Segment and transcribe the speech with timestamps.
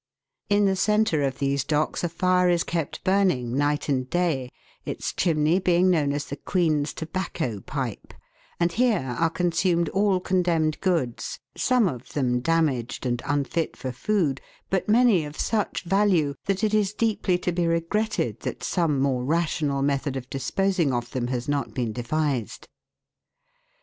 [0.49, 4.49] In the centre of these docks a fire is kept burning night and day,
[4.83, 8.11] its chimney being known as the" Queen's tobacco pipe,"
[8.59, 14.41] and here are consumed all condemned goods, some of them damaged and unfit for food,
[14.71, 19.23] but many of such value that it is deeply to be regretted that some more
[19.23, 22.67] rational method of disposing of them has not been devised.